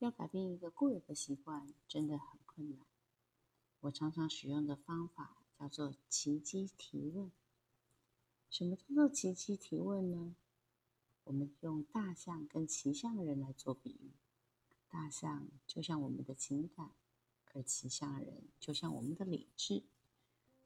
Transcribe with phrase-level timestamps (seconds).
[0.00, 2.80] 要改变一个固有的习惯，真的很困难。
[3.80, 7.30] 我常常使用的方法叫做奇迹提问。
[8.48, 10.34] 什么叫做奇迹提问呢？
[11.24, 14.12] 我们用大象跟骑象人来做比喻。
[14.88, 16.92] 大象就像我们的情感，
[17.52, 19.84] 而骑象人就像我们的理智。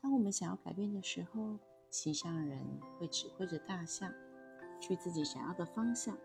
[0.01, 1.59] 当我们想要改变的时候，
[1.91, 4.13] 骑象人会指挥着大象
[4.81, 6.17] 去自己想要的方向，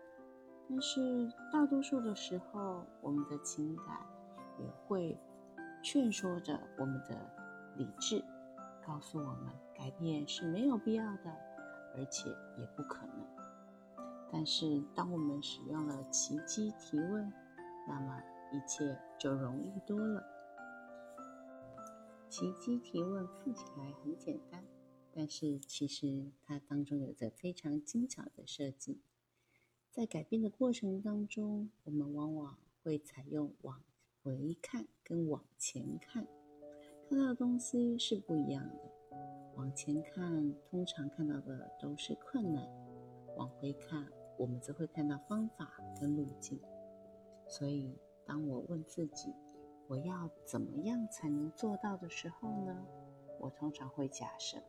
[0.70, 4.06] 但是大多数的时候，我们的情感
[4.60, 5.18] 也会
[5.82, 7.28] 劝说着我们的
[7.76, 8.24] 理智，
[8.86, 11.30] 告诉我们改变是没有必要的，
[11.96, 13.26] 而且也不可能。
[14.32, 17.32] 但是当我们使用了奇迹提问，
[17.88, 20.22] 那么一切就容易多了。
[22.28, 24.64] 奇迹提问看起来很简单，
[25.12, 29.00] 但是其实它当中有着非常精巧的设计。
[29.90, 33.82] 在改变的过程当中，我们往往会采用往
[34.22, 36.24] 回看跟往前看，
[37.08, 38.92] 看到的东西是不一样的。
[39.56, 42.64] 往前看，通常看到的都是困难；
[43.36, 44.06] 往回看，
[44.38, 46.60] 我们则会看到方法跟路径。
[47.48, 49.34] 所以，当我问自己，
[49.88, 52.86] 我要怎么样才能做到的时候呢？
[53.40, 54.62] 我通常会假设，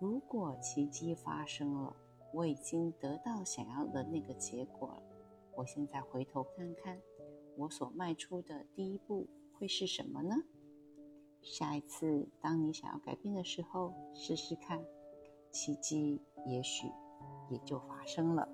[0.00, 1.96] 如果奇迹发生了，
[2.36, 5.02] 我已经得到想要的那个结果了。
[5.54, 7.00] 我现在回头看看，
[7.56, 10.36] 我所迈出的第一步会是什么呢？
[11.40, 14.84] 下一次当你想要改变的时候，试试看，
[15.50, 16.88] 奇迹也许
[17.48, 18.46] 也就发生了。